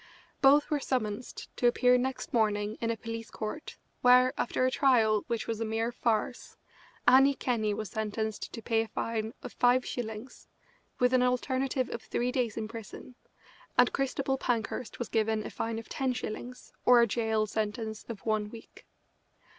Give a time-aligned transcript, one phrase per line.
[0.41, 5.25] Both were summonsed to appear next morning in a police court, where, after a trial
[5.27, 6.57] which was a mere farce,
[7.07, 10.47] Annie Kenney was sentenced to pay a fine of five shillings,
[10.97, 13.13] with an alternative of three days in prison,
[13.77, 18.25] and Christabel Pankhurst was given a fine of ten shillings or a jail sentence of
[18.25, 18.87] one week.